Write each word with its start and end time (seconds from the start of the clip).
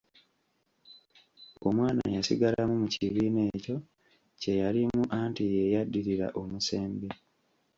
Omwana 1.67 2.01
yasigalamu 2.15 2.73
mu 2.81 2.87
kibiina 2.93 3.41
ekyo 3.55 3.75
kye 4.41 4.53
yalimu 4.61 5.03
anti 5.19 5.43
y'eyaddirira 5.53 6.27
omusembi. 6.41 7.09